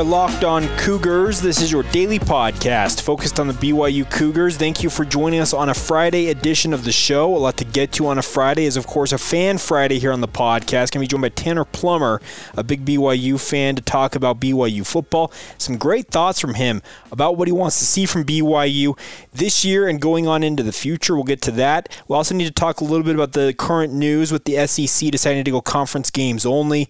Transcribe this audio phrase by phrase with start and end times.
[0.00, 1.42] Are Locked On Cougars.
[1.42, 4.56] This is your daily podcast focused on the BYU Cougars.
[4.56, 7.36] Thank you for joining us on a Friday edition of the show.
[7.36, 10.10] A lot to get to on a Friday is, of course, a Fan Friday here
[10.10, 10.90] on the podcast.
[10.90, 12.22] Can be joined by Tanner Plummer,
[12.54, 15.30] a big BYU fan, to talk about BYU football.
[15.58, 16.80] Some great thoughts from him
[17.12, 18.98] about what he wants to see from BYU
[19.34, 21.14] this year and going on into the future.
[21.14, 21.94] We'll get to that.
[22.08, 25.10] We also need to talk a little bit about the current news with the SEC
[25.10, 26.88] deciding to go conference games only.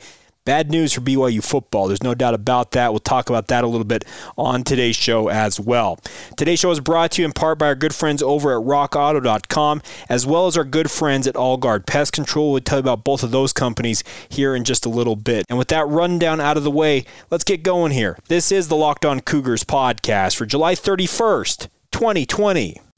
[0.51, 1.87] Bad news for BYU football.
[1.87, 2.91] There's no doubt about that.
[2.91, 4.05] We'll talk about that a little bit
[4.37, 6.01] on today's show as well.
[6.37, 9.81] Today's show is brought to you in part by our good friends over at rockauto.com,
[10.09, 12.51] as well as our good friends at All Guard Pest Control.
[12.51, 15.47] We'll tell you about both of those companies here in just a little bit.
[15.49, 18.19] And with that rundown out of the way, let's get going here.
[18.27, 22.90] This is the Locked On Cougars podcast for July 31st, 2020.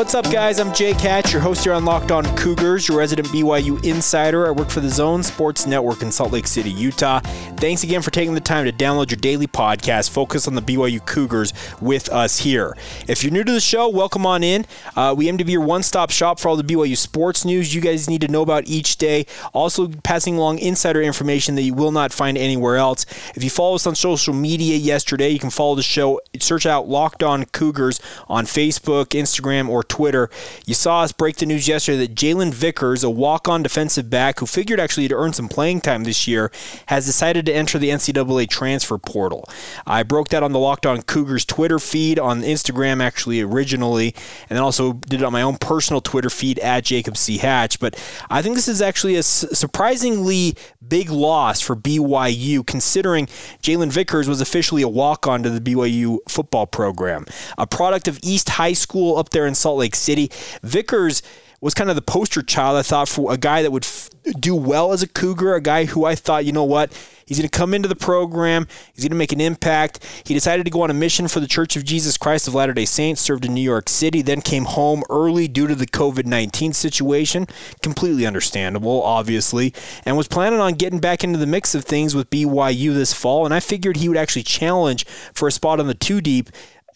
[0.00, 0.58] What's up, guys?
[0.58, 4.46] I'm Jake Hatch, your host here on Locked On Cougars, your resident BYU insider.
[4.46, 7.20] I work for the Zone Sports Network in Salt Lake City, Utah.
[7.58, 11.04] Thanks again for taking the time to download your daily podcast focused on the BYU
[11.04, 12.74] Cougars with us here.
[13.08, 14.64] If you're new to the show, welcome on in.
[14.96, 17.74] Uh, we aim to be your one stop shop for all the BYU sports news
[17.74, 19.26] you guys need to know about each day.
[19.52, 23.04] Also, passing along insider information that you will not find anywhere else.
[23.36, 26.22] If you follow us on social media yesterday, you can follow the show.
[26.38, 30.30] Search out Locked On Cougars on Facebook, Instagram, or Twitter.
[30.64, 34.38] You saw us break the news yesterday that Jaylon Vickers, a walk on defensive back
[34.38, 36.50] who figured actually to earn some playing time this year,
[36.86, 39.48] has decided to enter the NCAA transfer portal.
[39.86, 44.14] I broke that on the Locked On Cougars Twitter feed on Instagram, actually, originally,
[44.48, 47.38] and then also did it on my own personal Twitter feed at Jacob C.
[47.38, 47.80] Hatch.
[47.80, 48.00] But
[48.30, 50.54] I think this is actually a surprisingly
[50.86, 53.26] big loss for BYU, considering
[53.62, 57.26] Jaylon Vickers was officially a walk on to the BYU football program.
[57.58, 60.30] A product of East High School up there in Salt Lake City.
[60.62, 61.22] Vickers
[61.60, 64.08] was kind of the poster child, I thought, for a guy that would f-
[64.38, 66.90] do well as a Cougar, a guy who I thought, you know what,
[67.26, 70.04] he's going to come into the program, he's going to make an impact.
[70.24, 72.72] He decided to go on a mission for the Church of Jesus Christ of Latter
[72.72, 76.24] day Saints, served in New York City, then came home early due to the COVID
[76.24, 77.46] 19 situation.
[77.82, 79.74] Completely understandable, obviously,
[80.06, 83.44] and was planning on getting back into the mix of things with BYU this fall.
[83.44, 85.04] And I figured he would actually challenge
[85.34, 86.48] for a spot on the two deep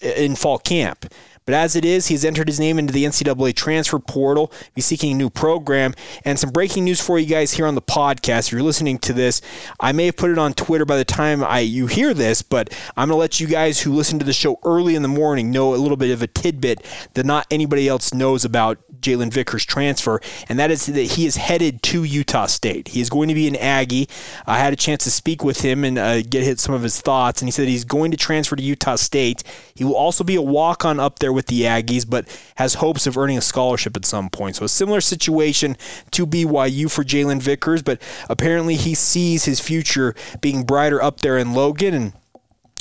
[0.02, 1.06] uh, in fall camp.
[1.46, 4.50] But as it is, he's entered his name into the NCAA transfer portal.
[4.74, 5.94] He's seeking a new program.
[6.24, 8.46] And some breaking news for you guys here on the podcast.
[8.46, 9.42] If you're listening to this,
[9.78, 12.72] I may have put it on Twitter by the time I you hear this, but
[12.96, 15.50] I'm going to let you guys who listen to the show early in the morning
[15.50, 16.84] know a little bit of a tidbit
[17.14, 21.36] that not anybody else knows about Jaylon Vickers' transfer, and that is that he is
[21.36, 22.88] headed to Utah State.
[22.88, 24.08] He is going to be an Aggie.
[24.46, 27.00] I had a chance to speak with him and uh, get hit some of his
[27.00, 29.42] thoughts, and he said he's going to transfer to Utah State.
[29.74, 33.06] He will also be a walk on up there with the Aggies, but has hopes
[33.06, 34.56] of earning a scholarship at some point.
[34.56, 35.76] So a similar situation
[36.12, 41.36] to BYU for Jaylon Vickers, but apparently he sees his future being brighter up there
[41.38, 42.12] in Logan and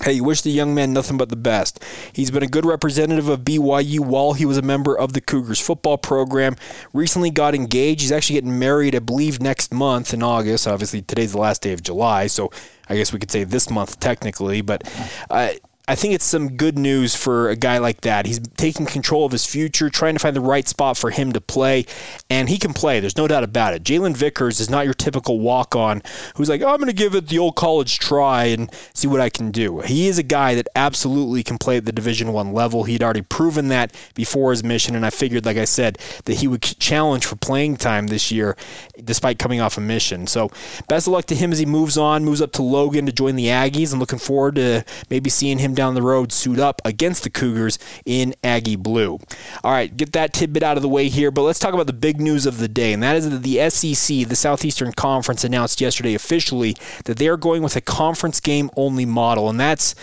[0.02, 1.82] Hey, wish the young man nothing but the best.
[2.12, 5.62] He's been a good representative of BYU while he was a member of the Cougars
[5.62, 6.56] football program.
[6.94, 8.02] Recently got engaged.
[8.02, 10.68] He's actually getting married, I believe, next month in August.
[10.68, 12.52] Obviously, today's the last day of July, so
[12.90, 14.62] I guess we could say this month technically.
[14.62, 14.84] But
[15.30, 15.52] uh,
[15.86, 18.26] I think it's some good news for a guy like that.
[18.26, 21.42] He's taking control of his future, trying to find the right spot for him to
[21.42, 21.86] play,
[22.30, 23.02] and he can play.
[23.02, 23.84] There's no doubt about it.
[23.84, 26.02] Jaylon Vickers is not your typical walk on
[26.36, 29.20] who's like, oh, I'm going to give it the old college try and see what
[29.20, 29.82] I can do.
[29.82, 32.86] He is a guy that absolutely can play at the Division One level.
[32.86, 36.48] He'd already proven that before his mission, and I figured, like I said, that he
[36.48, 38.56] would challenge for playing time this year
[39.04, 40.28] despite coming off a mission.
[40.28, 40.50] So
[40.88, 43.36] best of luck to him as he moves on, moves up to Logan to join
[43.36, 43.92] the Aggies.
[43.92, 47.80] I'm looking forward to maybe seeing him down the road suit up against the Cougars
[48.06, 49.20] in Aggie Blue.
[49.64, 51.94] All right, get that tidbit out of the way here, but let's talk about the
[51.94, 55.82] big news of the day, and that is that the SEC, the Southeastern Conference, announced
[55.82, 56.76] yesterday officially
[57.06, 59.96] that they are going with a conference game only model, and that's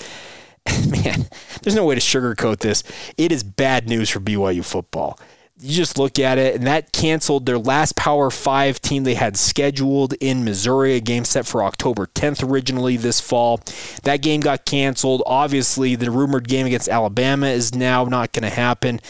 [0.88, 1.26] man,
[1.62, 2.82] there's no way to sugarcoat this.
[3.16, 5.18] It is bad news for BYU football
[5.60, 9.36] you just look at it, and that canceled their last Power Five team they had
[9.36, 13.60] scheduled in Missouri, a game set for October 10th originally this fall.
[14.04, 15.22] That game got canceled.
[15.26, 19.00] Obviously, the rumored game against Alabama is now not going to happen.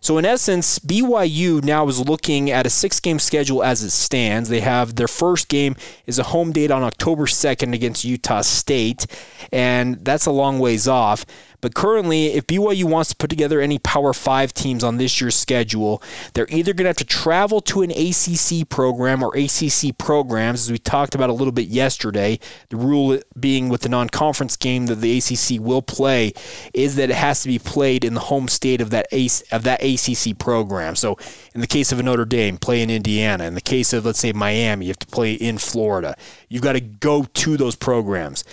[0.00, 4.48] So, in essence, BYU now is looking at a six game schedule as it stands.
[4.48, 5.74] They have their first game
[6.06, 9.06] is a home date on October 2nd against Utah State,
[9.50, 11.26] and that's a long ways off.
[11.60, 15.34] But currently, if BYU wants to put together any Power 5 teams on this year's
[15.34, 16.02] schedule,
[16.34, 20.72] they're either going to have to travel to an ACC program or ACC programs, as
[20.72, 22.38] we talked about a little bit yesterday.
[22.70, 26.32] The rule being with the non conference game that the ACC will play
[26.74, 29.06] is that it has to be played in the home state of that,
[29.52, 30.96] of that ACC program.
[30.96, 31.16] So,
[31.54, 33.44] in the case of a Notre Dame, play in Indiana.
[33.44, 36.16] In the case of, let's say, Miami, you have to play in Florida.
[36.48, 38.44] You've got to go to those programs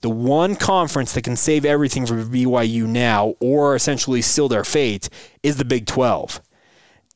[0.00, 5.08] the one conference that can save everything for BYU now, or essentially seal their fate,
[5.42, 6.40] is the Big 12.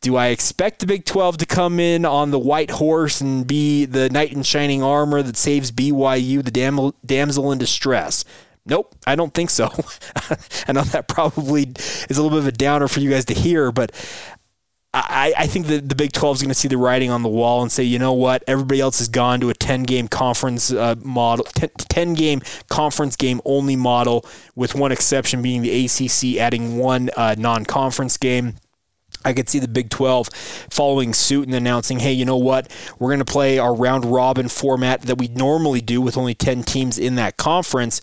[0.03, 3.87] Do I expect the Big 12 to come in on the white horse and be
[3.87, 8.25] the knight in shining armor that saves BYU, the dam- damsel in distress?
[8.67, 9.67] Nope, I don't think so.
[10.69, 11.73] I know that probably
[12.09, 13.93] is a little bit of a downer for you guys to hear, but
[14.97, 17.29] I, I think that the Big 12 is going to see the writing on the
[17.29, 20.71] wall and say, you know what, everybody else has gone to a 10 game conference
[20.73, 24.25] uh, model, 10, 10, game conference game only model,
[24.55, 28.55] with one exception being the ACC adding one uh, non conference game.
[29.25, 30.29] I could see the Big 12
[30.71, 32.71] following suit and announcing, hey, you know what?
[33.01, 36.63] We're going to play our round robin format that we normally do with only 10
[36.63, 38.01] teams in that conference,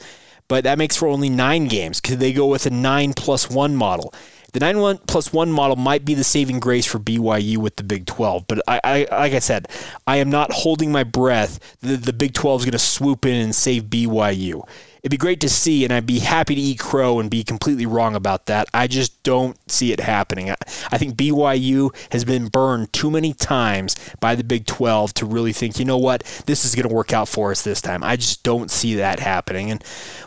[0.50, 2.02] but that makes for only nine games.
[2.02, 4.14] Could they go with a nine plus one model?
[4.54, 7.84] The 9 1 plus 1 model might be the saving grace for BYU with the
[7.84, 8.46] Big 12.
[8.48, 9.68] But I, I like I said,
[10.08, 13.36] I am not holding my breath that the Big 12 is going to swoop in
[13.36, 14.64] and save BYU
[15.02, 17.86] it'd be great to see, and I'd be happy to eat crow and be completely
[17.86, 18.68] wrong about that.
[18.74, 20.52] I just don't see it happening.
[20.52, 20.56] I,
[20.92, 25.54] I think BYU has been burned too many times by the Big 12 to really
[25.54, 28.04] think, you know what, this is going to work out for us this time.
[28.04, 29.72] I just don't see that happening.
[29.72, 29.84] And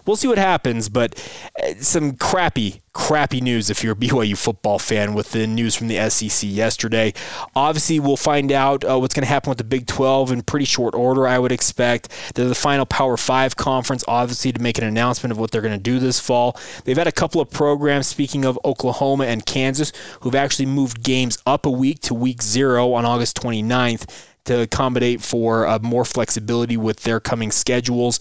[0.07, 1.15] we'll see what happens, but
[1.63, 5.89] uh, some crappy crappy news if you're a BYU football fan with the news from
[5.89, 7.13] the SEC yesterday.
[7.55, 10.65] Obviously, we'll find out uh, what's going to happen with the Big 12 in pretty
[10.65, 12.09] short order, I would expect.
[12.35, 15.75] They're the final Power 5 conference, obviously, to make an announcement of what they're going
[15.75, 16.57] to do this fall.
[16.85, 21.39] They've had a couple of programs, speaking of Oklahoma and Kansas, who've actually moved games
[21.45, 24.09] up a week to week zero on August 29th
[24.45, 28.21] to accommodate for uh, more flexibility with their coming schedules.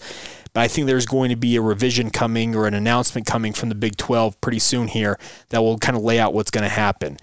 [0.54, 3.68] But I think there's going to be a revision coming or an announcement coming from
[3.68, 5.18] the Big 12 pretty soon here
[5.50, 7.18] that will kind of lay out what's going to happen.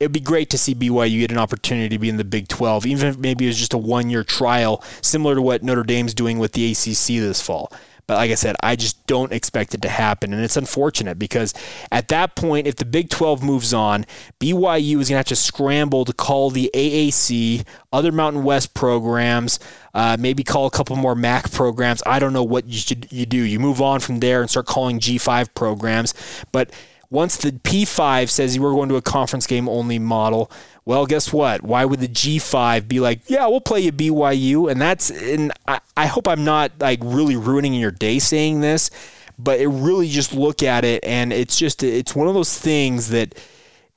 [0.00, 2.48] It would be great to see BYU get an opportunity to be in the Big
[2.48, 5.84] 12, even if maybe it was just a one year trial, similar to what Notre
[5.84, 7.72] Dame's doing with the ACC this fall.
[8.12, 10.34] But like I said, I just don't expect it to happen.
[10.34, 11.54] And it's unfortunate because
[11.90, 14.04] at that point, if the Big 12 moves on,
[14.38, 19.58] BYU is going to have to scramble to call the AAC, other Mountain West programs,
[19.94, 22.02] uh, maybe call a couple more MAC programs.
[22.04, 23.38] I don't know what you should you do.
[23.38, 26.12] You move on from there and start calling G5 programs.
[26.52, 26.70] But
[27.12, 30.50] once the P5 says you were going to a conference game only model,
[30.86, 31.62] well, guess what?
[31.62, 34.70] Why would the G5 be like, yeah, we'll play you BYU?
[34.70, 38.90] And that's, and I, I hope I'm not like really ruining your day saying this,
[39.38, 43.10] but it really just look at it and it's just, it's one of those things
[43.10, 43.38] that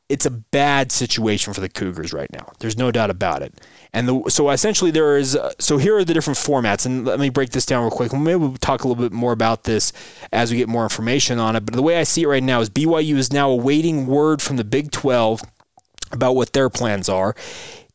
[0.07, 2.51] it's a bad situation for the Cougars right now.
[2.59, 3.59] There's no doubt about it.
[3.91, 5.35] And the, so essentially, there is.
[5.35, 8.13] Uh, so here are the different formats, and let me break this down real quick.
[8.13, 9.93] Maybe we'll talk a little bit more about this
[10.31, 11.65] as we get more information on it.
[11.65, 14.57] But the way I see it right now is BYU is now awaiting word from
[14.57, 15.41] the Big 12
[16.11, 17.35] about what their plans are.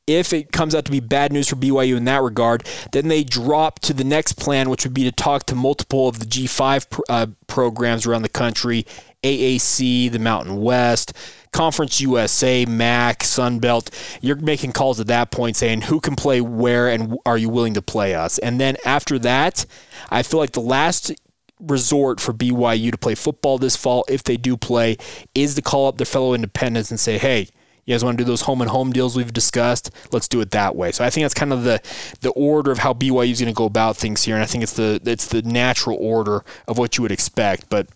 [0.06, 3.22] If it comes out to be bad news for BYU in that regard, then they
[3.22, 6.90] drop to the next plan, which would be to talk to multiple of the G5
[6.90, 8.86] pr- uh, programs around the country
[9.22, 11.12] AAC, the Mountain West,
[11.52, 13.90] Conference USA, MAC, Sunbelt.
[14.22, 17.74] You're making calls at that point saying who can play where and are you willing
[17.74, 18.38] to play us?
[18.38, 19.66] And then after that,
[20.10, 21.12] I feel like the last
[21.60, 24.96] resort for BYU to play football this fall, if they do play,
[25.34, 27.48] is to call up their fellow independents and say, hey,
[27.90, 29.90] you guys want to do those home and home deals we've discussed?
[30.12, 30.92] Let's do it that way.
[30.92, 31.80] So I think that's kind of the
[32.20, 34.62] the order of how BYU is going to go about things here, and I think
[34.62, 37.68] it's the it's the natural order of what you would expect.
[37.68, 37.88] But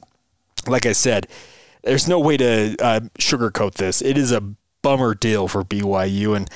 [0.66, 1.28] like I said,
[1.84, 4.02] there's no way to uh, sugarcoat this.
[4.02, 4.42] It is a
[4.84, 6.36] bummer deal for BYU.
[6.36, 6.48] And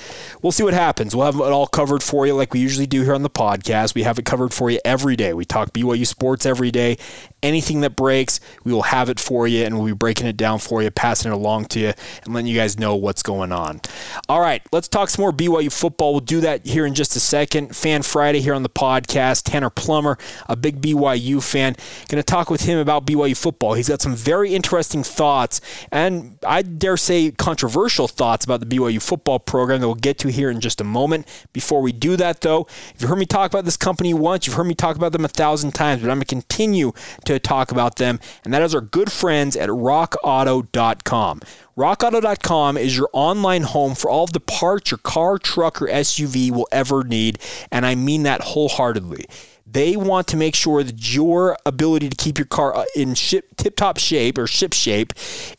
[0.42, 1.16] we'll see what happens.
[1.16, 3.94] We'll have it all covered for you like we usually do here on the podcast.
[3.94, 5.32] We have it covered for you every day.
[5.32, 6.98] We talk BYU sports every day.
[7.42, 10.58] Anything that breaks, we will have it for you and we'll be breaking it down
[10.58, 11.92] for you, passing it along to you,
[12.24, 13.80] and letting you guys know what's going on.
[14.28, 16.12] All right, let's talk some more BYU football.
[16.12, 17.74] We'll do that here in just a second.
[17.74, 19.44] Fan Friday here on the podcast.
[19.44, 20.18] Tanner Plummer,
[20.48, 21.76] a big BYU fan,
[22.08, 23.72] going to talk with him about BYU football.
[23.72, 29.00] He's got some very interesting thoughts and I dare say controversial thoughts about the BYU
[29.00, 31.26] football program that we'll get to here in just a moment.
[31.52, 34.56] Before we do that, though, if you've heard me talk about this company once, you've
[34.56, 36.92] heard me talk about them a thousand times, but I'm going to continue
[37.24, 41.40] to talk about them, and that is our good friends at rockauto.com.
[41.78, 46.50] RockAuto.com is your online home for all of the parts your car, truck, or SUV
[46.50, 47.38] will ever need,
[47.70, 49.26] and I mean that wholeheartedly.
[49.70, 53.54] They want to make sure that your ability to keep your car uh, in ship
[53.56, 55.12] tip-top shape or ship shape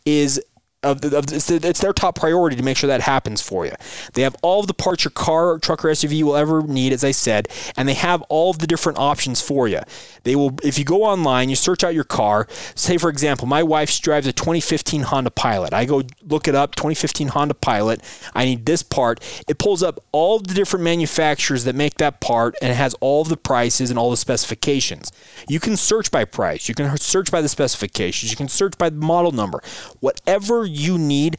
[0.03, 0.41] is
[0.81, 3.73] of, the, of the, it's their top priority to make sure that happens for you.
[4.13, 7.03] They have all of the parts your car, truck, or SUV will ever need, as
[7.03, 9.81] I said, and they have all of the different options for you.
[10.23, 12.47] They will, if you go online, you search out your car.
[12.75, 15.73] Say, for example, my wife drives a 2015 Honda Pilot.
[15.73, 18.01] I go look it up, 2015 Honda Pilot.
[18.33, 19.19] I need this part.
[19.49, 23.25] It pulls up all the different manufacturers that make that part, and it has all
[23.25, 25.11] the prices and all the specifications.
[25.49, 26.69] You can search by price.
[26.69, 28.31] You can search by the specifications.
[28.31, 29.61] You can search by the model number.
[29.99, 31.37] Whatever you need,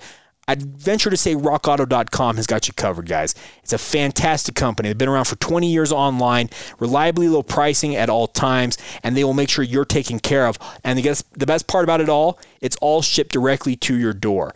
[0.48, 3.36] I'd venture to say rockauto.com has got you covered, guys.
[3.62, 4.88] It's a fantastic company.
[4.88, 9.22] They've been around for 20 years online, reliably low pricing at all times, and they
[9.22, 10.58] will make sure you're taken care of.
[10.82, 14.52] And the best part about it all, it's all shipped directly to your door.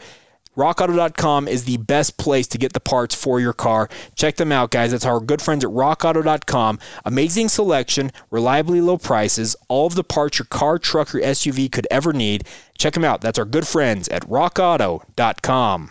[0.57, 3.89] RockAuto.com is the best place to get the parts for your car.
[4.15, 4.93] Check them out, guys.
[4.93, 6.79] That's our good friends at RockAuto.com.
[7.05, 11.87] Amazing selection, reliably low prices, all of the parts your car, truck, or SUV could
[11.91, 12.47] ever need.
[12.79, 13.21] Check them out.
[13.21, 15.91] That's our good friends at RockAuto.com.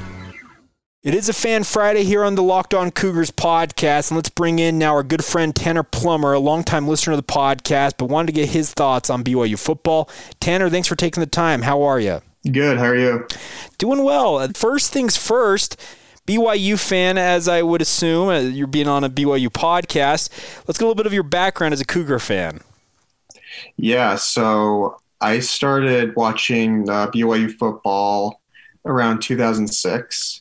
[1.03, 4.59] It is a Fan Friday here on the Locked On Cougars podcast, and let's bring
[4.59, 8.27] in now our good friend Tanner Plummer, a longtime listener to the podcast, but wanted
[8.27, 10.07] to get his thoughts on BYU football.
[10.39, 11.63] Tanner, thanks for taking the time.
[11.63, 12.21] How are you?
[12.51, 12.77] Good.
[12.77, 13.25] How are you?
[13.79, 14.47] Doing well.
[14.49, 15.75] First things first.
[16.27, 20.29] BYU fan, as I would assume, uh, you're being on a BYU podcast.
[20.67, 22.59] Let's get a little bit of your background as a Cougar fan.
[23.75, 28.39] Yeah, so I started watching uh, BYU football
[28.85, 30.40] around 2006.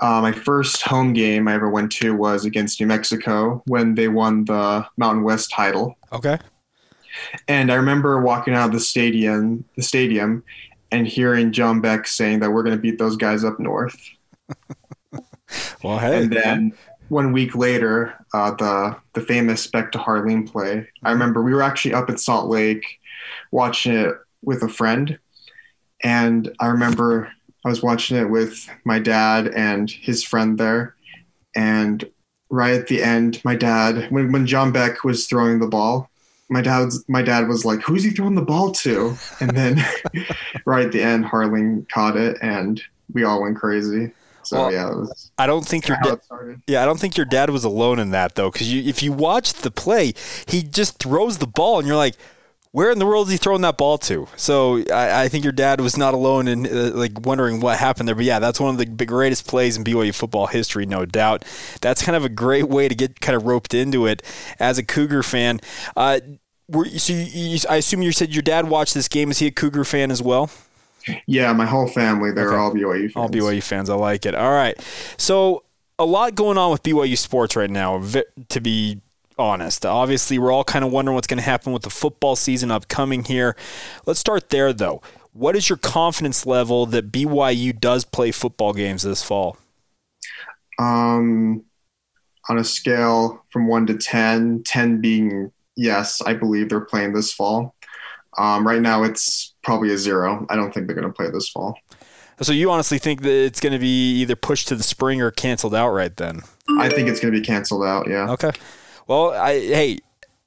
[0.00, 4.08] Uh, my first home game I ever went to was against New Mexico when they
[4.08, 5.96] won the Mountain West title.
[6.12, 6.38] Okay.
[7.46, 10.42] And I remember walking out of the stadium, the stadium,
[10.90, 13.98] and hearing John Beck saying that we're going to beat those guys up north.
[15.82, 16.22] well, hey.
[16.22, 16.72] And then
[17.08, 20.88] one week later, uh, the the famous Beck to Harline play.
[21.02, 22.84] I remember we were actually up at Salt Lake
[23.50, 25.18] watching it with a friend,
[26.02, 27.32] and I remember
[27.64, 30.94] I was watching it with my dad and his friend there,
[31.54, 32.04] and
[32.50, 36.08] right at the end, my dad when when John Beck was throwing the ball.
[36.48, 39.82] My dad's my dad was like, "Who's he throwing the ball to?" And then,
[40.66, 44.12] right at the end, Harline caught it, and we all went crazy.
[44.42, 46.16] So well, yeah, was, I don't think your da-
[46.66, 49.12] yeah I don't think your dad was alone in that though because you if you
[49.12, 50.14] watch the play,
[50.46, 52.16] he just throws the ball and you're like,
[52.72, 54.26] where in the world is he throwing that ball to?
[54.36, 58.08] So I, I think your dad was not alone in uh, like wondering what happened
[58.08, 58.14] there.
[58.14, 61.44] But yeah, that's one of the greatest plays in BYU football history, no doubt.
[61.82, 64.22] That's kind of a great way to get kind of roped into it
[64.58, 65.60] as a Cougar fan.
[65.94, 66.20] Uh,
[66.66, 69.30] were, so you, you, I assume you said your dad watched this game.
[69.30, 70.50] Is he a Cougar fan as well?
[71.26, 72.32] Yeah, my whole family.
[72.32, 72.56] They're okay.
[72.56, 73.16] all BYU fans.
[73.16, 73.90] All BYU fans.
[73.90, 74.34] I like it.
[74.34, 74.80] All right.
[75.18, 75.64] So
[75.98, 78.02] a lot going on with BYU sports right now.
[78.48, 79.02] To be
[79.38, 82.70] honest, obviously we're all kind of wondering what's going to happen with the football season
[82.70, 83.56] upcoming here.
[84.06, 85.02] Let's start there though.
[85.32, 89.56] What is your confidence level that BYU does play football games this fall?
[90.78, 91.64] Um,
[92.48, 97.32] on a scale from one to 10, 10 being yes, I believe they're playing this
[97.32, 97.74] fall.
[98.38, 100.46] Um, right now, it's probably a zero.
[100.48, 101.78] I don't think they're going to play this fall.
[102.40, 105.30] So you honestly think that it's going to be either pushed to the spring or
[105.30, 106.16] canceled outright?
[106.16, 106.40] Then
[106.78, 108.08] I think it's going to be canceled out.
[108.08, 108.30] Yeah.
[108.30, 108.50] Okay.
[109.06, 109.98] Well, I hey,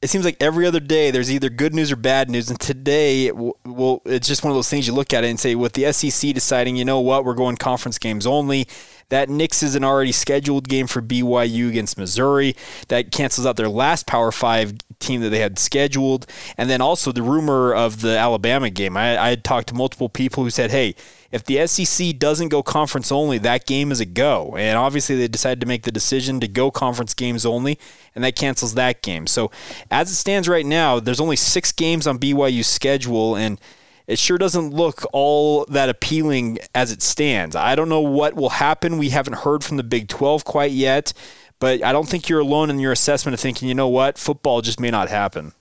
[0.02, 3.32] it seems like every other day there's either good news or bad news, and today,
[3.32, 5.92] well, it's just one of those things you look at it and say, with the
[5.92, 8.68] SEC deciding, you know what, we're going conference games only.
[9.10, 12.56] That nixes an already scheduled game for BYU against Missouri.
[12.88, 16.26] That cancels out their last Power Five team that they had scheduled.
[16.58, 18.98] And then also the rumor of the Alabama game.
[18.98, 20.96] I, I had talked to multiple people who said, hey,
[21.36, 24.56] if the SEC doesn't go conference only, that game is a go.
[24.58, 27.77] And obviously, they decided to make the decision to go conference games only,
[28.15, 29.27] and that cancels that game.
[29.27, 29.51] So,
[29.92, 33.60] as it stands right now, there's only six games on BYU's schedule, and
[34.08, 37.54] it sure doesn't look all that appealing as it stands.
[37.54, 38.98] I don't know what will happen.
[38.98, 41.12] We haven't heard from the Big 12 quite yet,
[41.60, 44.62] but I don't think you're alone in your assessment of thinking, you know what, football
[44.62, 45.51] just may not happen.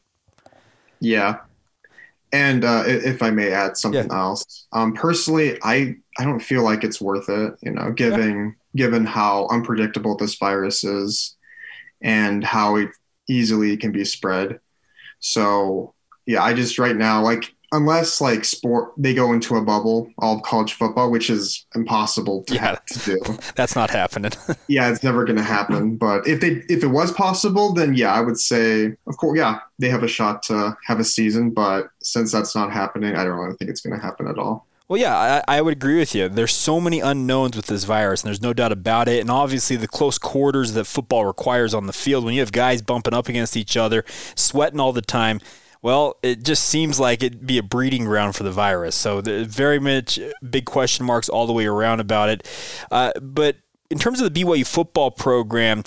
[1.01, 1.41] Yeah.
[2.35, 4.19] And uh, if I may add something yeah.
[4.19, 8.87] else, um, personally, I, I don't feel like it's worth it, you know, given, yeah.
[8.87, 11.37] given how unpredictable this virus is
[12.03, 12.89] and how it
[13.29, 14.59] easily can be spread.
[15.21, 15.95] So
[16.27, 20.37] yeah, I just right now, like unless like sport they go into a bubble all
[20.37, 24.31] of college football which is impossible to, yeah, to do that's not happening
[24.69, 28.13] yeah it's never going to happen but if they if it was possible then yeah
[28.13, 31.89] i would say of course yeah they have a shot to have a season but
[32.01, 35.01] since that's not happening i don't really think it's going to happen at all well,
[35.01, 36.29] yeah, I, I, would agree with you.
[36.29, 39.21] There's so many unknowns with this virus, and there's no doubt about it.
[39.21, 42.83] And obviously, the close quarters that football requires on the field, when you have guys
[42.83, 44.05] bumping up against each other,
[44.35, 45.41] sweating all the time,
[45.85, 48.97] well, it just seems like it'd be a breeding ground for the virus.
[48.97, 52.49] So very much big question marks all the way around about it.
[52.91, 53.59] Uh, but
[53.91, 55.85] in terms of the BYU football program,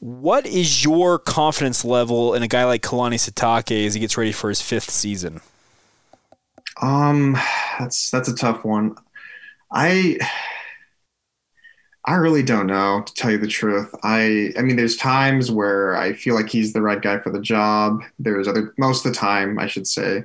[0.00, 4.32] what is your confidence level in a guy like Kalani Sitake as he gets ready
[4.32, 5.42] for his fifth season?
[6.80, 7.34] Um,
[7.78, 8.96] that's that's a tough one.
[9.70, 10.16] I
[12.06, 13.94] I really don't know to tell you the truth.
[14.02, 17.40] I I mean there's times where I feel like he's the right guy for the
[17.40, 18.02] job.
[18.18, 20.24] There's other most of the time, I should say.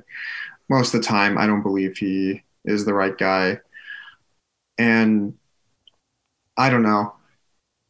[0.68, 3.60] Most of the time I don't believe he is the right guy.
[4.78, 5.34] And
[6.56, 7.14] I don't know.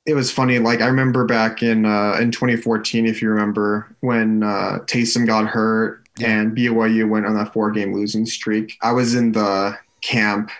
[0.06, 4.44] It was funny like I remember back in uh, in 2014 if you remember when
[4.44, 6.40] uh, Taysom got hurt yeah.
[6.40, 8.78] and BYU went on that four game losing streak.
[8.82, 10.50] I was in the camp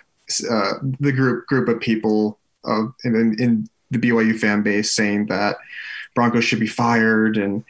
[0.51, 5.57] uh, the group group of people of in, in the BYU fan base saying that
[6.15, 7.65] Broncos should be fired and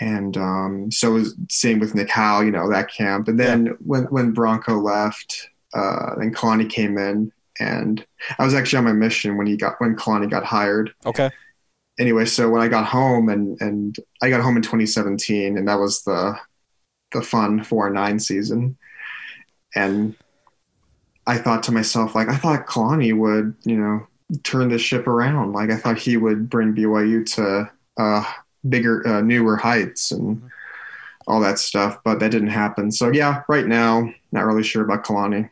[0.00, 3.28] and um, so was same with Nick Howell, you know, that camp.
[3.28, 3.72] And then yeah.
[3.78, 8.04] when when Bronco left, uh, and Kalani came in, and
[8.38, 10.92] I was actually on my mission when he got when Kalani got hired.
[11.06, 11.30] Okay.
[11.98, 15.78] Anyway, so when I got home and and I got home in 2017, and that
[15.78, 16.36] was the
[17.12, 18.76] the fun four nine season,
[19.76, 20.16] and
[21.26, 24.06] I thought to myself like I thought Kalani would you know
[24.42, 25.52] turn this ship around.
[25.52, 28.24] Like I thought he would bring BYU to uh,
[28.68, 30.50] bigger, uh, newer heights and
[31.26, 32.90] all that stuff, but that didn't happen.
[32.90, 35.50] So yeah, right now, not really sure about Kalani.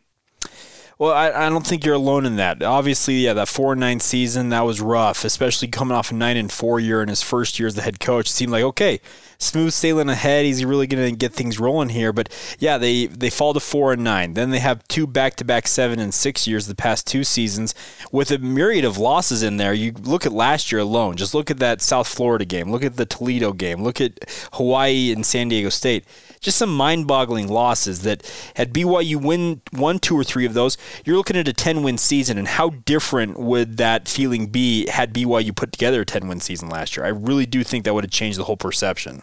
[0.99, 2.63] Well, I, I don't think you're alone in that.
[2.63, 6.37] Obviously, yeah, that four and nine season that was rough, especially coming off a nine
[6.37, 8.29] and four year in his first year as the head coach.
[8.29, 9.01] It seemed like okay,
[9.43, 10.45] smooth sailing ahead.
[10.45, 12.13] He's really going to get things rolling here.
[12.13, 12.29] But
[12.59, 14.35] yeah, they they fall to four and nine.
[14.35, 17.75] Then they have two back to back seven and six years the past two seasons
[18.11, 19.75] with a myriad of losses in there.
[19.75, 21.17] You look at last year alone.
[21.17, 22.71] Just look at that South Florida game.
[22.71, 23.83] Look at the Toledo game.
[23.83, 24.19] Look at
[24.55, 26.05] Hawaii and San Diego State
[26.43, 31.17] just some mind-boggling losses that had BYU win one, two, or three of those, you're
[31.17, 32.37] looking at a 10-win season.
[32.37, 36.97] And how different would that feeling be had BYU put together a 10-win season last
[36.97, 37.07] year?
[37.07, 39.23] I really do think that would have changed the whole perception.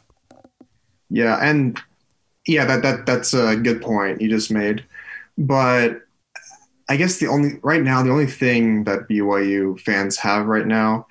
[1.09, 1.79] Yeah, and
[2.47, 4.83] yeah, that that that's a good point you just made.
[5.37, 6.01] But
[6.89, 11.07] I guess the only right now the only thing that BYU fans have right now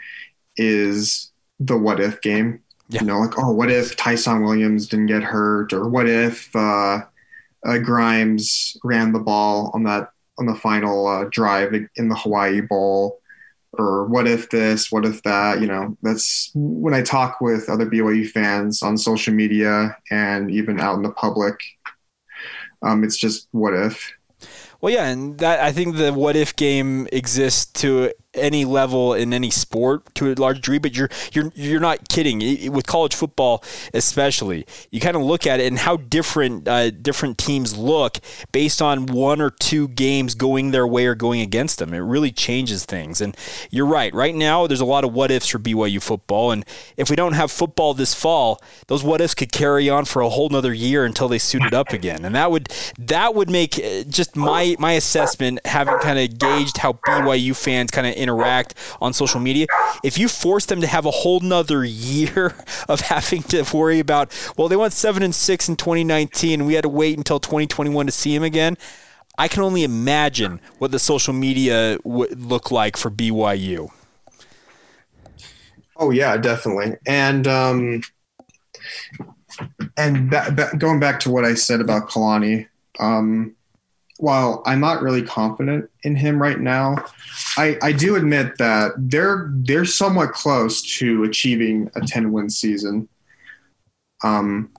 [0.56, 1.30] is
[1.60, 2.60] the what if game.
[2.90, 3.02] Yeah.
[3.02, 7.02] You know, like oh, what if Ty'Son Williams didn't get hurt, or what if uh,
[7.66, 12.60] uh, Grimes ran the ball on that on the final uh, drive in the Hawaii
[12.62, 13.20] Bowl?
[13.78, 17.86] Or what if this, what if that, you know, that's when I talk with other
[17.86, 21.56] BYU fans on social media and even out in the public.
[22.82, 24.12] Um, it's just what if.
[24.80, 29.32] Well, yeah, and that I think the what if game exists to any level in
[29.32, 32.38] any sport to a large degree, but you're you're you're not kidding.
[32.72, 33.64] With college football,
[33.94, 38.18] especially, you kind of look at it and how different uh, different teams look
[38.52, 41.94] based on one or two games going their way or going against them.
[41.94, 43.20] It really changes things.
[43.20, 43.36] And
[43.70, 44.12] you're right.
[44.12, 46.64] Right now, there's a lot of what ifs for BYU football, and
[46.96, 50.28] if we don't have football this fall, those what ifs could carry on for a
[50.28, 52.24] whole nother year until they suited up again.
[52.24, 56.78] And that would that would make uh, just my my assessment, having kind of gauged
[56.78, 59.66] how BYU fans kind of interact on social media,
[60.02, 62.54] if you force them to have a whole nother year
[62.88, 66.74] of having to worry about, well, they went seven and six in 2019, and we
[66.74, 68.76] had to wait until 2021 to see him again.
[69.38, 73.88] I can only imagine what the social media would look like for BYU.
[75.96, 76.96] Oh yeah, definitely.
[77.06, 78.02] And um,
[79.96, 82.66] and ba- ba- going back to what I said about Kalani,
[82.98, 83.54] um,
[84.18, 87.04] while I'm not really confident in him right now,
[87.56, 93.08] I, I do admit that they're they're somewhat close to achieving a 10 win season.
[94.22, 94.70] Um,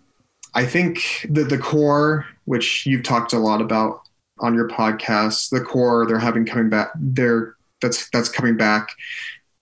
[0.54, 4.02] I think the the core, which you've talked a lot about
[4.39, 6.89] on your podcast, the core they're having coming back.
[6.95, 8.89] They're that's that's coming back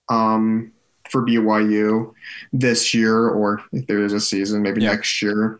[0.09, 0.71] um,
[1.11, 2.13] for BYU
[2.53, 4.91] this year, or if there is a season, maybe Yeah.
[4.91, 5.59] next year.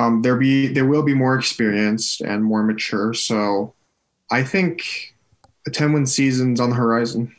[0.00, 3.12] Um, there be there will be more experienced and more mature.
[3.12, 3.74] So
[4.30, 5.14] I think
[5.66, 7.34] a ten win season's on the horizon.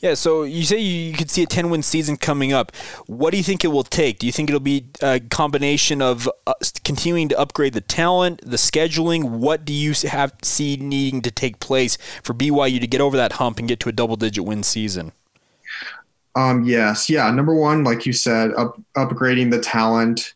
[0.00, 2.70] Yeah, so you say you could see a 10 win season coming up.
[3.06, 4.20] What do you think it will take?
[4.20, 8.58] Do you think it'll be a combination of uh, continuing to upgrade the talent, the
[8.58, 9.30] scheduling?
[9.30, 13.32] What do you have see needing to take place for BYU to get over that
[13.32, 15.10] hump and get to a double digit win season?
[16.36, 17.28] Um, yes, yeah.
[17.32, 20.34] Number one, like you said, up, upgrading the talent,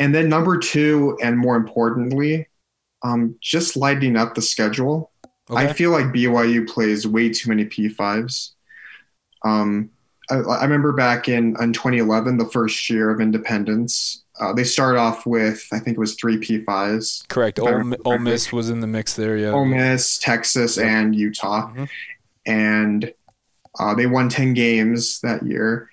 [0.00, 2.48] and then number two, and more importantly,
[3.02, 5.12] um, just lighting up the schedule.
[5.48, 8.52] I feel like BYU plays way too many P5s.
[9.44, 9.90] Um,
[10.30, 14.98] I, I remember back in, in 2011, the first year of independence, uh, they started
[15.00, 17.26] off with, I think it was three P5s.
[17.28, 17.58] Correct.
[17.58, 18.18] Ole, Ole.
[18.18, 19.50] Miss was in the mix there, yeah.
[19.50, 20.86] Ole Miss, Texas, Yep.
[20.86, 21.72] and Utah.
[21.74, 21.88] Mhm.
[22.46, 23.12] And
[23.78, 25.90] uh, they won 10 games that year.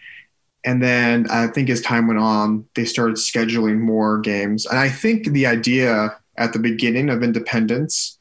[0.68, 4.66] And then I think as time went on, they started scheduling more games.
[4.66, 8.18] And I think the idea at the beginning of independence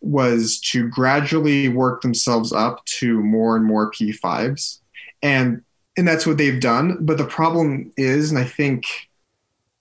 [0.00, 4.80] was to gradually work themselves up to more and more P5s.
[5.22, 5.62] And
[5.98, 6.96] and that's what they've done.
[7.02, 8.86] But the problem is, and I think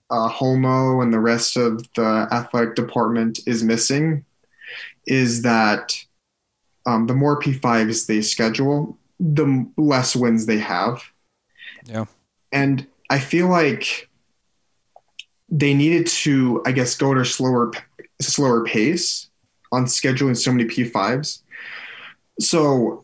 [0.10, 4.26] uh, Holmoe and the rest of the athletic department is missing,
[5.08, 6.04] is that
[6.86, 11.02] um, the more P5s they schedule, the less wins they have.
[11.90, 12.06] Yeah.
[12.52, 14.10] And I feel like
[15.50, 17.72] they needed to, I guess, go at a slower,
[18.22, 19.30] slower pace
[19.72, 21.42] on scheduling so many P5s.
[22.40, 23.04] So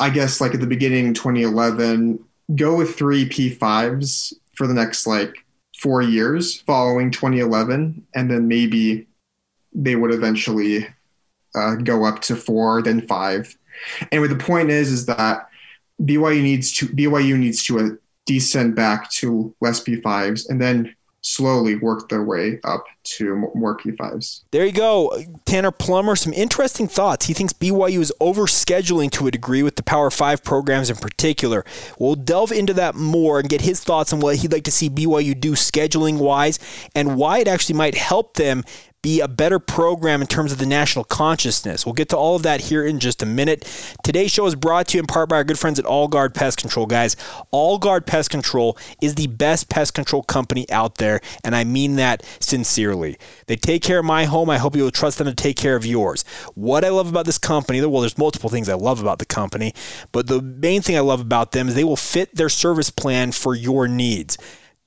[0.00, 5.44] I guess like at the beginning, 2011, go with three P5s for the next like
[5.78, 9.06] four years following 2011, and then maybe
[9.72, 10.86] they would eventually
[11.54, 13.56] uh, go up to four, then five.
[14.10, 15.47] And what the point is, is that
[16.00, 17.88] BYU needs to BYU needs to uh,
[18.26, 24.42] descend back to less P5s, and then slowly work their way up to more P5s.
[24.50, 25.16] There you go.
[25.44, 27.26] Tanner Plummer, some interesting thoughts.
[27.26, 31.64] He thinks BYU is overscheduling to a degree with the Power 5 programs in particular.
[31.98, 34.88] We'll delve into that more and get his thoughts on what he'd like to see
[34.88, 36.58] BYU do scheduling wise
[36.94, 38.64] and why it actually might help them
[39.02, 41.86] be a better program in terms of the national consciousness.
[41.86, 43.64] We'll get to all of that here in just a minute.
[44.02, 46.34] Today's show is brought to you in part by our good friends at All Guard
[46.34, 47.14] Pest Control, guys.
[47.52, 51.94] All Guard Pest Control is the best pest control company out there, and I mean
[51.96, 53.16] that sincerely.
[53.46, 54.50] They take care of my home.
[54.50, 56.24] I hope you will trust them to take care of yours.
[56.54, 59.74] What I love about this company, well, there's multiple things I love about the company,
[60.10, 63.30] but the main thing I love about them is they will fit their service plan
[63.30, 64.36] for your needs.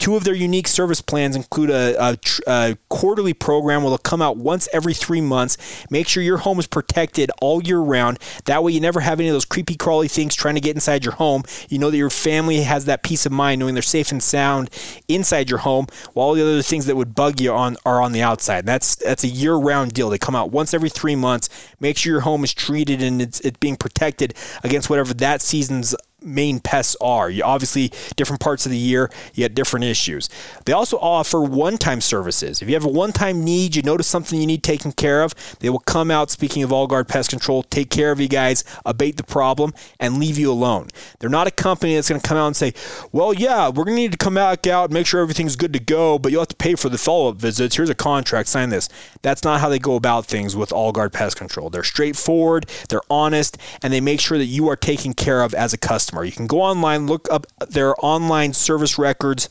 [0.02, 4.20] Two of their unique service plans include a, a, a quarterly program where they'll come
[4.20, 5.58] out once every three months.
[5.92, 8.18] Make sure your home is protected all year round.
[8.46, 11.06] That way, you never have any of those creepy crawly things trying to get inside
[11.06, 11.44] your home.
[11.70, 14.72] You know that your family has that peace of mind knowing they're safe and sound
[15.08, 18.12] inside your home, while all the other things that would bug you on are on
[18.12, 18.66] the outside.
[18.66, 20.10] That's that's a year round deal.
[20.10, 21.48] They come out once every three months.
[21.80, 24.34] Make sure your home is treated and it's, it's being protected
[24.64, 27.30] against whatever that season's main pests are.
[27.30, 30.30] You obviously different parts of the year, you get different issues.
[30.66, 32.62] They also offer one-time services.
[32.62, 35.70] If you have a one-time need, you notice something you need taken care of, they
[35.70, 36.30] will come out.
[36.30, 40.18] Speaking of All Guard Pest Control, take care of you guys, abate the problem, and
[40.18, 40.90] leave you alone.
[41.20, 42.74] They're not a company that's going to come out and say,
[43.12, 45.80] "Well, yeah, we're going to need to come back out, make sure everything's good to
[45.80, 47.76] go, but you'll have to pay for the follow-up visits.
[47.76, 48.90] Here's a contract, sign this."
[49.22, 51.70] That's not how they go about things with All Guard Pest Control.
[51.70, 55.74] They're straightforward, they're honest, and they make sure that you are taken care of as
[55.74, 56.11] a customer.
[56.14, 59.50] You can go online, look up their online service records.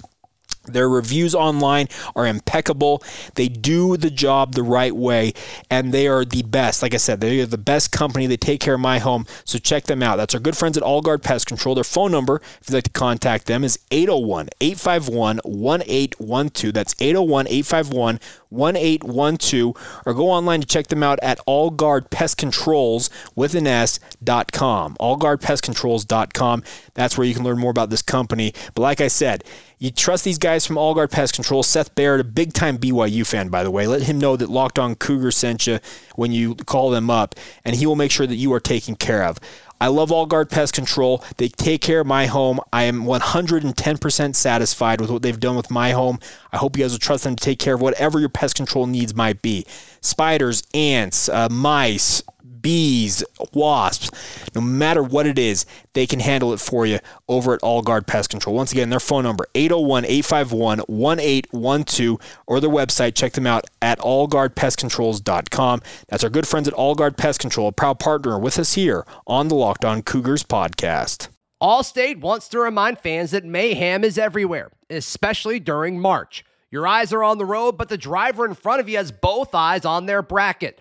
[0.65, 3.03] Their reviews online are impeccable.
[3.35, 5.33] They do the job the right way,
[5.71, 6.83] and they are the best.
[6.83, 8.27] Like I said, they are the best company.
[8.27, 10.17] They take care of my home, so check them out.
[10.17, 11.75] That's our good friends at All Guard Pest Control.
[11.75, 16.75] Their phone number, if you'd like to contact them, is 801 851 1812.
[16.75, 18.19] That's 801 851
[18.51, 20.03] 1812.
[20.05, 23.99] Or go online to check them out at All Guard Pest Controls with an S
[24.23, 24.97] dot com.
[25.01, 26.63] AllGuardPestControls.com.
[26.95, 28.53] That's where you can learn more about this company.
[28.75, 29.45] But like I said,
[29.81, 31.63] you trust these guys from All Guard Pest Control.
[31.63, 33.87] Seth Barrett, a big time BYU fan, by the way.
[33.87, 35.81] Let him know that Locked On Cougar sent you
[36.17, 39.25] when you call them up, and he will make sure that you are taken care
[39.25, 39.41] of.
[39.81, 41.25] I love All Guard Pest Control.
[41.39, 42.61] They take care of my home.
[42.71, 46.19] I am 110% satisfied with what they've done with my home.
[46.53, 48.87] I hope you guys will trust them to take care of whatever your pest control
[48.87, 49.65] needs might be
[50.03, 52.23] spiders, ants, uh, mice,
[52.61, 54.11] bees, wasps,
[54.55, 58.07] no matter what it is, they can handle it for you over at All Guard
[58.07, 58.55] Pest Control.
[58.57, 63.15] Once again, their phone number 801-851-1812 or their website.
[63.15, 65.83] Check them out at allguardpestcontrols.com.
[66.09, 69.07] That's our good friends at All Guard Pest Control, a proud partner with us here
[69.27, 71.29] on the Locked On Cougars podcast.
[71.63, 76.43] Allstate wants to remind fans that mayhem is everywhere, especially during March.
[76.71, 79.55] Your eyes are on the road, but the driver in front of you has both
[79.55, 80.81] eyes on their bracket.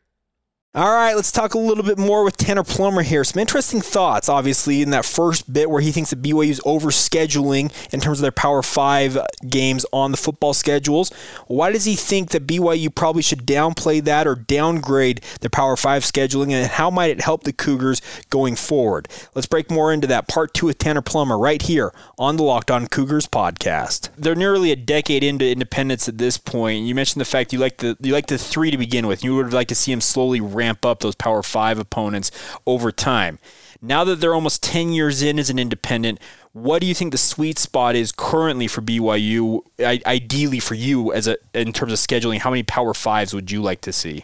[0.73, 3.25] All right, let's talk a little bit more with Tanner Plummer here.
[3.25, 7.99] Some interesting thoughts, obviously, in that first bit where he thinks that BYU's overscheduling in
[7.99, 9.17] terms of their Power 5
[9.49, 11.11] games on the football schedules.
[11.47, 16.03] Why does he think that BYU probably should downplay that or downgrade their Power 5
[16.03, 19.09] scheduling, and how might it help the Cougars going forward?
[19.35, 20.29] Let's break more into that.
[20.29, 24.07] Part two with Tanner Plummer right here on the Locked On Cougars podcast.
[24.17, 26.85] They're nearly a decade into independence at this point.
[26.85, 29.21] You mentioned the fact you like the you like the three to begin with.
[29.21, 32.31] You would like to see them slowly ramp up those Power Five opponents
[32.67, 33.39] over time.
[33.81, 36.19] Now that they're almost 10 years in as an independent,
[36.53, 39.61] what do you think the sweet spot is currently for BYU?
[39.79, 43.61] Ideally for you, as a in terms of scheduling, how many Power Fives would you
[43.61, 44.21] like to see?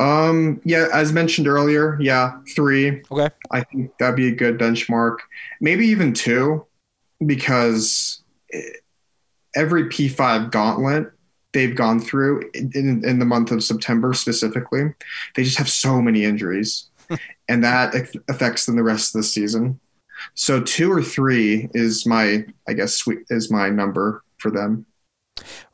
[0.00, 3.02] Um, yeah, as mentioned earlier, yeah, three.
[3.12, 3.28] Okay.
[3.52, 5.18] I think that'd be a good benchmark.
[5.60, 6.66] Maybe even two,
[7.24, 8.20] because
[9.54, 11.12] every P5 gauntlet
[11.54, 14.92] they've gone through in, in the month of September specifically,
[15.34, 16.90] they just have so many injuries,
[17.48, 17.94] and that
[18.28, 19.80] affects them the rest of the season.
[20.34, 24.86] So two or three is my, I guess, is my number for them.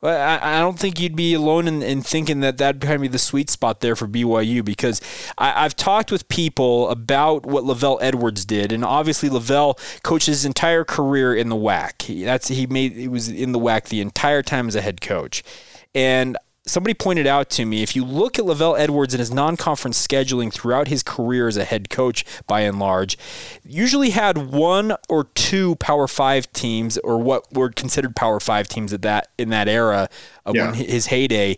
[0.01, 3.01] Well, I, I don't think you'd be alone in, in thinking that that'd kind of
[3.01, 5.01] be the sweet spot there for BYU because
[5.37, 10.45] I, have talked with people about what LaVell Edwards did, and obviously LaVell coached his
[10.45, 12.01] entire career in the WAC.
[12.01, 14.99] He, that's he made he was in the WAC the entire time as a head
[14.99, 15.43] coach,
[15.93, 19.57] and somebody pointed out to me if you look at LaVell Edwards and his non
[19.57, 23.17] conference scheduling throughout his career as a head coach, by and large,
[23.63, 28.93] usually had one or two Power Five teams, or what were considered Power Five teams
[28.93, 30.07] at that in that era uh,
[30.49, 30.65] of yeah.
[30.67, 31.57] when his heyday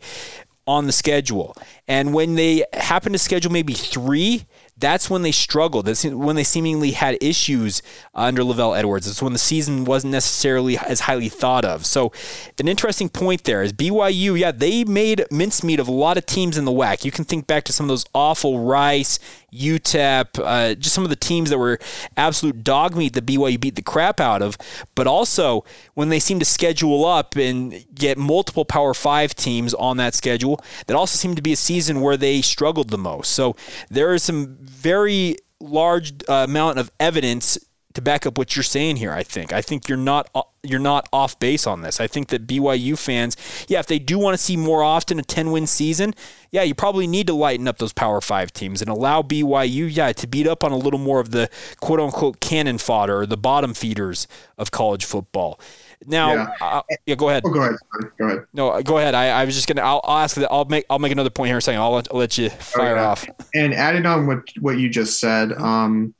[0.65, 1.55] on the schedule.
[1.87, 4.45] And when they happen to schedule maybe three,
[4.77, 5.85] that's when they struggled.
[5.85, 7.81] That's when they seemingly had issues
[8.13, 9.07] under LaVell Edwards.
[9.07, 11.85] It's when the season wasn't necessarily as highly thought of.
[11.85, 12.11] So,
[12.59, 16.57] an interesting point there is BYU, yeah, they made mincemeat of a lot of teams
[16.57, 17.05] in the WAC.
[17.05, 19.19] You can think back to some of those awful Rice,
[19.53, 21.79] UTEP, uh, just some of the teams that were
[22.17, 24.57] absolute dog meat that BYU beat the crap out of.
[24.95, 25.63] But also,
[25.93, 30.59] when they seem to schedule up and get multiple Power Five teams on that schedule,
[30.87, 33.31] that also seemed to be a season where they struggled the most.
[33.31, 33.55] So
[33.89, 37.57] there is some very large uh, amount of evidence
[37.93, 39.11] to back up what you're saying here.
[39.11, 39.53] I think.
[39.53, 41.99] I think you're not uh, you're not off base on this.
[41.99, 43.35] I think that BYU fans,
[43.67, 46.15] yeah, if they do want to see more often a 10 win season,
[46.51, 50.13] yeah, you probably need to lighten up those Power Five teams and allow BYU, yeah,
[50.13, 51.49] to beat up on a little more of the
[51.81, 54.27] quote unquote cannon fodder or the bottom feeders
[54.57, 55.59] of college football.
[56.05, 57.43] Now, yeah, uh, yeah go ahead.
[57.45, 57.75] Oh, go ahead.
[58.17, 58.45] Go ahead.
[58.53, 59.15] No, uh, go ahead.
[59.15, 59.81] I, I was just gonna.
[59.81, 60.51] I'll, I'll, ask that.
[60.51, 60.85] I'll make.
[60.89, 61.61] I'll make another point here.
[61.61, 63.25] Saying I'll, I'll let you fire off.
[63.53, 65.53] And adding on what what you just said.
[65.53, 66.13] Um,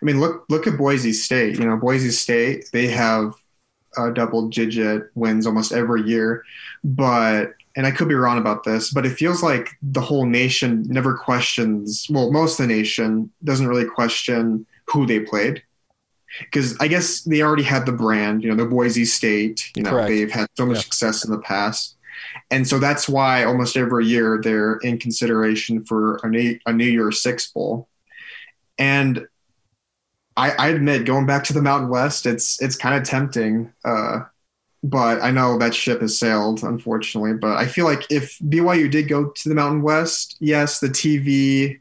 [0.00, 1.58] I mean, look look at Boise State.
[1.58, 2.70] You know, Boise State.
[2.72, 3.34] They have
[3.96, 6.44] uh, double digit wins almost every year,
[6.84, 10.84] but and I could be wrong about this, but it feels like the whole nation
[10.88, 12.06] never questions.
[12.10, 15.62] Well, most of the nation doesn't really question who they played
[16.40, 19.90] because I guess they already had the brand, you know, the Boise State, you know,
[19.90, 20.08] Correct.
[20.08, 20.82] they've had so much yeah.
[20.82, 21.96] success in the past.
[22.50, 26.86] And so that's why almost every year they're in consideration for a New, a New
[26.86, 27.88] Year's Six Bowl.
[28.78, 29.26] And
[30.40, 33.70] I, I, admit, going back to the Mountain West, it's it's kind of tempting.
[33.84, 34.20] Uh,
[34.82, 37.34] but I know that ship has sailed, unfortunately.
[37.34, 41.78] But I feel like if BYU did go to the Mountain West, yes, the TV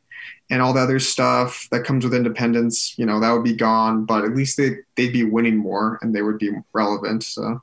[0.50, 4.04] and all the other stuff that comes with independence, you know, that would be gone.
[4.04, 7.24] But at least they they'd be winning more and they would be relevant.
[7.24, 7.62] So,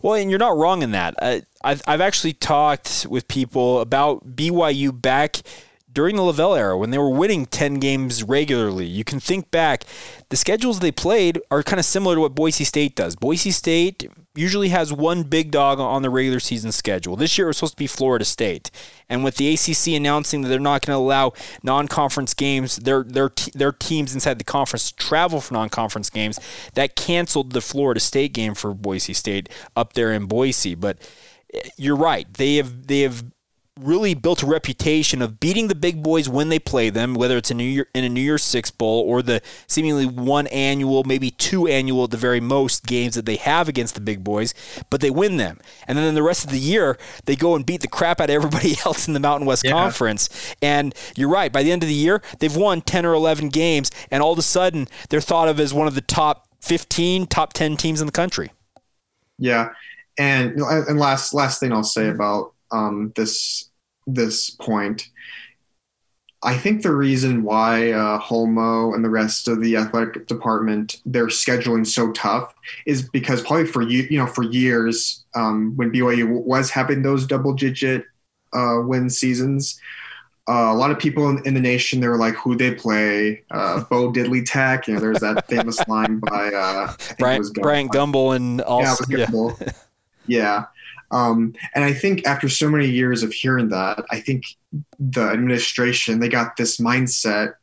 [0.00, 1.14] well, and you're not wrong in that.
[1.20, 5.42] Uh, I've I've actually talked with people about BYU back
[5.98, 8.86] during the LaVell era when they were winning 10 games regularly.
[8.86, 9.82] You can think back,
[10.28, 13.16] the schedules they played are kind of similar to what Boise State does.
[13.16, 17.16] Boise State usually has one big dog on the regular season schedule.
[17.16, 18.70] This year it was supposed to be Florida State.
[19.08, 21.32] And with the ACC announcing that they're not going to allow
[21.64, 26.38] non-conference games, their their their teams inside the conference travel for non-conference games,
[26.74, 30.76] that canceled the Florida State game for Boise State up there in Boise.
[30.76, 30.98] But
[31.52, 32.32] eh, you're right.
[32.34, 33.24] They have they have
[33.82, 37.50] really built a reputation of beating the big boys when they play them, whether it's
[37.50, 41.30] a New Year in a New Year's Six bowl or the seemingly one annual, maybe
[41.30, 44.54] two annual at the very most games that they have against the big boys,
[44.90, 45.58] but they win them.
[45.86, 48.34] And then the rest of the year, they go and beat the crap out of
[48.34, 49.72] everybody else in the Mountain West yeah.
[49.72, 50.54] Conference.
[50.62, 53.90] And you're right, by the end of the year, they've won 10 or 11 games,
[54.10, 57.52] and all of a sudden, they're thought of as one of the top 15, top
[57.52, 58.50] 10 teams in the country.
[59.38, 59.70] Yeah.
[60.18, 63.70] And and last last thing I'll say about um, this
[64.06, 65.08] this point.
[66.42, 71.26] I think the reason why uh, Holmoe and the rest of the athletic department their
[71.26, 72.54] scheduling so tough
[72.86, 77.26] is because probably for you you know for years um, when BYU was having those
[77.26, 78.04] double digit
[78.52, 79.80] uh, win seasons,
[80.48, 83.42] uh, a lot of people in, in, the nation they were like who they play
[83.50, 88.36] uh, Bo Diddley Tech you know there's that famous line by uh, Brian, Bryant Gumbel
[88.36, 89.56] and also yeah, yeah.
[90.26, 90.64] yeah.
[91.10, 94.44] Um, and I think after so many years of hearing that, I think
[94.98, 97.54] the administration they got this mindset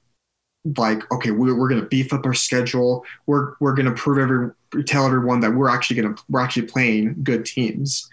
[0.78, 3.06] like, okay, we're, we're going to beef up our schedule.
[3.28, 6.66] We're we're going to prove every tell everyone that we're actually going to we're actually
[6.68, 8.10] playing good teams,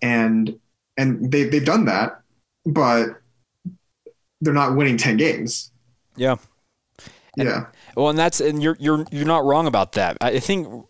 [0.00, 0.58] and
[0.96, 2.20] and they they've done that,
[2.64, 3.20] but
[4.40, 5.70] they're not winning ten games.
[6.16, 6.36] Yeah.
[7.38, 7.66] And, yeah.
[7.94, 10.16] Well, and that's and you're you're you're not wrong about that.
[10.22, 10.86] I think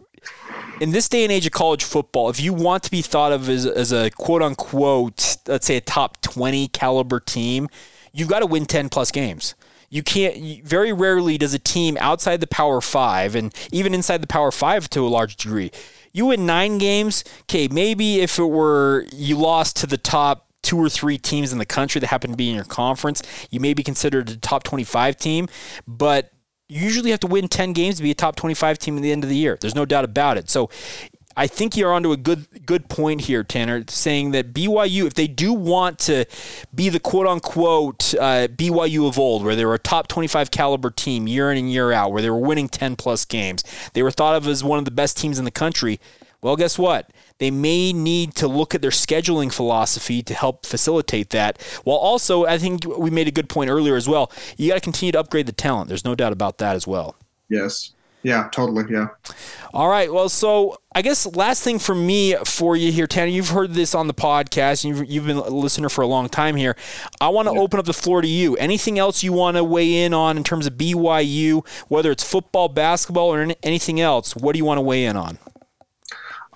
[0.80, 3.48] in this day and age of college football, if you want to be thought of
[3.48, 7.68] as, as a quote unquote, let's say a top 20 caliber team,
[8.12, 9.54] you've got to win 10 plus games.
[9.88, 14.26] You can't, very rarely does a team outside the Power Five and even inside the
[14.26, 15.70] Power Five to a large degree,
[16.12, 17.24] you win nine games.
[17.42, 21.58] Okay, maybe if it were you lost to the top two or three teams in
[21.58, 24.64] the country that happen to be in your conference, you may be considered a top
[24.64, 25.48] 25 team.
[25.86, 26.32] But
[26.68, 29.12] you usually have to win 10 games to be a top 25 team at the
[29.12, 29.56] end of the year.
[29.60, 30.50] There's no doubt about it.
[30.50, 30.70] So
[31.36, 35.26] I think you're onto a good good point here, Tanner, saying that BYU, if they
[35.26, 36.24] do want to
[36.74, 40.90] be the quote unquote uh, BYU of old, where they were a top 25 caliber
[40.90, 44.10] team year in and year out, where they were winning 10 plus games, they were
[44.10, 46.00] thought of as one of the best teams in the country.
[46.40, 47.10] Well, guess what?
[47.38, 51.60] They may need to look at their scheduling philosophy to help facilitate that.
[51.84, 54.32] While also, I think we made a good point earlier as well.
[54.56, 55.88] You got to continue to upgrade the talent.
[55.88, 57.16] There's no doubt about that as well.
[57.48, 57.92] Yes.
[58.26, 58.84] Yeah, totally.
[58.90, 59.08] Yeah.
[59.72, 60.12] All right.
[60.12, 63.94] Well, so I guess last thing for me for you here, Tanner, you've heard this
[63.94, 64.84] on the podcast.
[64.84, 66.76] You've, you've been a listener for a long time here.
[67.20, 67.60] I want to yeah.
[67.60, 68.56] open up the floor to you.
[68.56, 72.68] Anything else you want to weigh in on in terms of BYU, whether it's football,
[72.68, 74.34] basketball, or anything else?
[74.34, 75.38] What do you want to weigh in on?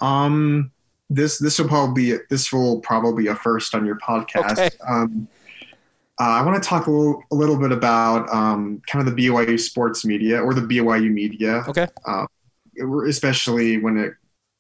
[0.01, 0.73] Um,
[1.09, 4.53] this this will probably be this will probably be a first on your podcast.
[4.53, 4.71] Okay.
[4.87, 5.29] Um,
[6.21, 9.27] uh, I want to talk a little, a little bit about um, kind of the
[9.27, 11.65] BYU sports media or the BYU media.
[11.67, 11.89] Okay.
[12.07, 12.27] Uh,
[13.07, 14.13] especially when it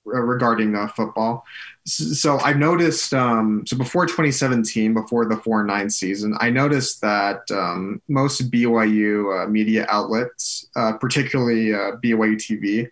[0.06, 1.44] uh, regarding uh, football.
[1.84, 3.12] So I noticed.
[3.12, 9.44] Um, so before 2017, before the four nine season, I noticed that um, most BYU
[9.44, 12.90] uh, media outlets, uh, particularly uh, BYU TV,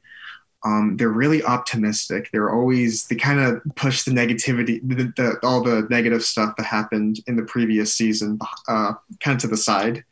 [0.64, 2.30] um, they're really optimistic.
[2.32, 6.66] They're always they kind of push the negativity, the, the, all the negative stuff that
[6.66, 10.04] happened in the previous season, uh, kind of to the side,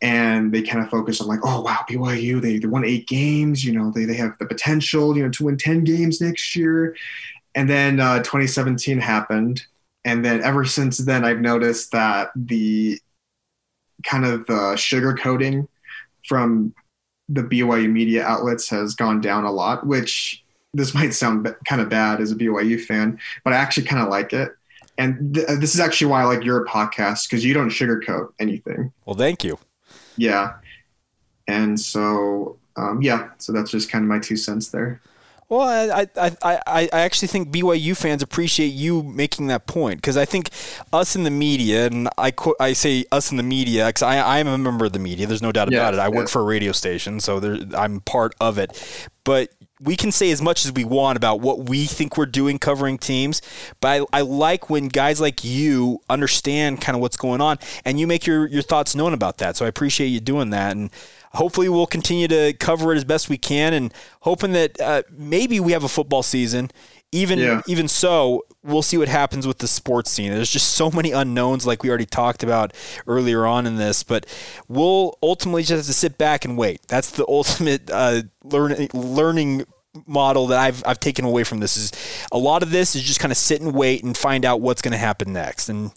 [0.00, 3.62] and they kind of focus on like, oh wow, BYU they, they won eight games.
[3.64, 6.96] You know they they have the potential you know to win ten games next year,
[7.54, 9.62] and then uh, 2017 happened,
[10.04, 12.98] and then ever since then I've noticed that the
[14.02, 15.68] kind of the sugarcoating
[16.26, 16.74] from
[17.28, 20.42] the BYU media outlets has gone down a lot, which
[20.74, 24.08] this might sound kind of bad as a BYU fan, but I actually kind of
[24.08, 24.52] like it.
[24.96, 28.92] And th- this is actually why I like your podcast because you don't sugarcoat anything.
[29.06, 29.58] Well, thank you.
[30.16, 30.54] Yeah.
[31.46, 35.00] And so, um, yeah, so that's just kind of my two cents there.
[35.48, 36.60] Well, I, I, I,
[36.92, 40.50] I actually think BYU fans appreciate you making that point because I think
[40.92, 44.38] us in the media, and I I say us in the media because I, I
[44.40, 45.26] am a member of the media.
[45.26, 46.02] There's no doubt about yeah, it.
[46.02, 46.16] I yeah.
[46.16, 49.08] work for a radio station, so there, I'm part of it.
[49.24, 52.58] But we can say as much as we want about what we think we're doing
[52.58, 53.40] covering teams,
[53.80, 58.00] but I, I, like when guys like you understand kind of what's going on and
[58.00, 59.56] you make your, your thoughts known about that.
[59.56, 60.76] So I appreciate you doing that.
[60.76, 60.90] And
[61.34, 65.60] hopefully we'll continue to cover it as best we can and hoping that uh, maybe
[65.60, 66.70] we have a football season.
[67.10, 67.62] Even yeah.
[67.66, 70.30] even so we'll see what happens with the sports scene.
[70.30, 72.74] There's just so many unknowns like we already talked about
[73.06, 74.26] earlier on in this but
[74.68, 76.82] we'll ultimately just have to sit back and wait.
[76.86, 79.64] That's the ultimate uh, learning learning
[80.06, 81.92] model that I've, I've taken away from this is
[82.30, 84.82] a lot of this is just kind of sit and wait and find out what's
[84.82, 85.68] going to happen next.
[85.68, 85.92] And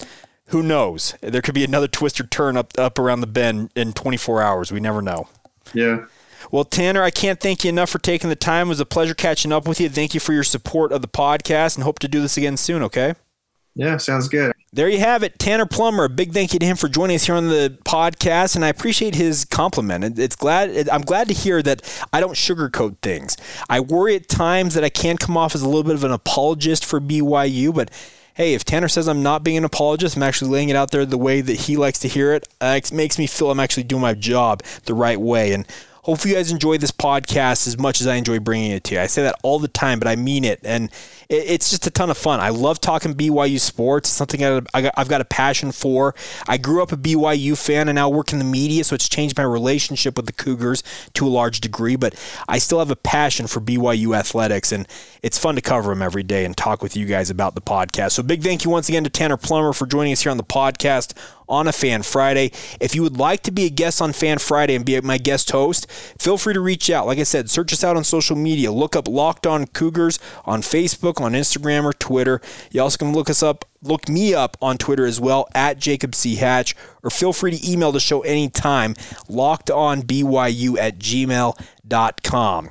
[0.52, 1.16] who knows?
[1.22, 4.72] There could be another twister turn up up around the bend in 24 hours.
[4.72, 5.28] We never know.
[5.74, 6.06] Yeah.
[6.52, 8.68] Well, Tanner, I can't thank you enough for taking the time.
[8.68, 9.90] It was a pleasure catching up with you.
[9.90, 12.84] Thank you for your support of the podcast and hope to do this again soon,
[12.84, 13.14] okay?
[13.76, 14.52] Yeah, sounds good.
[14.74, 16.06] There you have it, Tanner Plummer.
[16.06, 18.70] A big thank you to him for joining us here on the podcast, and I
[18.70, 20.20] appreciate his compliment.
[20.20, 23.38] It's glad I'm glad to hear that I don't sugarcoat things.
[23.70, 26.12] I worry at times that I can come off as a little bit of an
[26.12, 27.92] apologist for BYU, but
[28.36, 31.06] hey, if Tanner says I'm not being an apologist, I'm actually laying it out there
[31.06, 32.48] the way that he likes to hear it.
[32.60, 35.66] Uh, it makes me feel I'm actually doing my job the right way, and
[36.04, 39.02] Hopefully, you guys enjoy this podcast as much as I enjoy bringing it to you.
[39.02, 40.60] I say that all the time, but I mean it.
[40.64, 40.90] And
[41.30, 42.40] it's just a ton of fun.
[42.40, 44.10] I love talking BYU sports.
[44.10, 46.16] It's something I've got a passion for.
[46.48, 49.38] I grew up a BYU fan and now work in the media, so it's changed
[49.38, 50.84] my relationship with the Cougars
[51.14, 51.96] to a large degree.
[51.96, 52.16] But
[52.50, 54.88] I still have a passion for BYU athletics, and
[55.22, 58.14] it's fun to cover them every day and talk with you guys about the podcast.
[58.14, 60.44] So, big thank you once again to Tanner Plummer for joining us here on the
[60.44, 61.14] podcast
[61.52, 62.52] on a Fan Friday.
[62.80, 65.52] If you would like to be a guest on Fan Friday and be my guest
[65.52, 67.06] host, feel free to reach out.
[67.06, 68.72] Like I said, search us out on social media.
[68.72, 72.42] Look up Locked On Cougars on Facebook, on Instagram, or Twitter.
[72.72, 76.14] You also can look us up look me up on Twitter as well at Jacob
[76.16, 76.36] C.
[76.36, 78.94] Hatch, or feel free to email the show anytime,
[79.28, 82.70] lockedonbyu at gmail.com.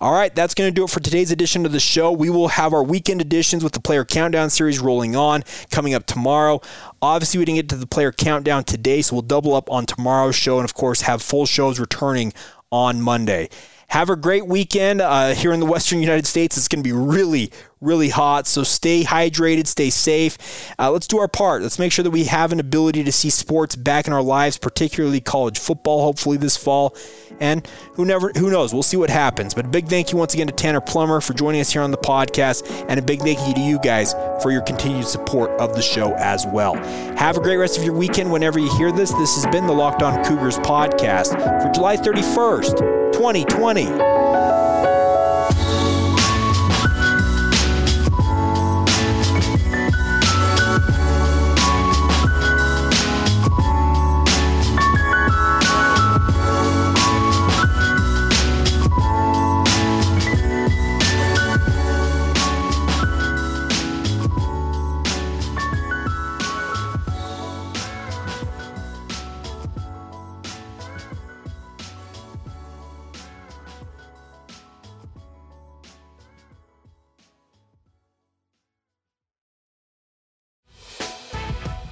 [0.00, 2.12] All right, that's going to do it for today's edition of the show.
[2.12, 6.06] We will have our weekend editions with the Player Countdown series rolling on coming up
[6.06, 6.60] tomorrow.
[7.02, 10.36] Obviously, we didn't get to the Player Countdown today, so we'll double up on tomorrow's
[10.36, 12.32] show and, of course, have full shows returning
[12.70, 13.48] on Monday.
[13.88, 16.56] Have a great weekend uh, here in the Western United States.
[16.56, 17.50] It's going to be really,
[17.82, 18.46] really hot.
[18.46, 20.38] So stay hydrated, stay safe.
[20.78, 21.62] Uh, let's do our part.
[21.62, 24.56] Let's make sure that we have an ability to see sports back in our lives,
[24.56, 26.96] particularly college football, hopefully this fall.
[27.40, 28.72] And who never, who knows?
[28.72, 29.54] We'll see what happens.
[29.54, 31.90] But a big thank you once again to Tanner Plummer for joining us here on
[31.90, 34.12] the podcast, and a big thank you to you guys
[34.42, 36.76] for your continued support of the show as well.
[37.16, 39.10] Have a great rest of your weekend whenever you hear this.
[39.12, 41.30] This has been the Locked On Cougars podcast
[41.62, 44.51] for July 31st, 2020.